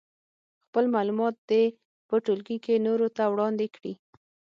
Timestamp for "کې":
2.65-2.83